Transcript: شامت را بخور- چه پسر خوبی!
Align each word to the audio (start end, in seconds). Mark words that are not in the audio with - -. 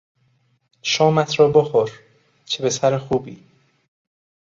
شامت 0.81 1.39
را 1.39 1.47
بخور- 1.51 1.91
چه 2.45 2.63
پسر 2.65 2.97
خوبی! 2.97 3.43